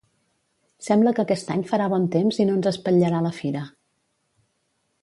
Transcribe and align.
Sembla 0.87 1.13
que 1.19 1.25
aquest 1.25 1.53
any 1.57 1.65
farà 1.73 1.91
bon 1.95 2.09
temps 2.17 2.41
i 2.45 2.49
no 2.51 2.57
ens 2.61 2.71
espatllarà 2.73 3.21
la 3.29 3.35
fira 3.43 3.65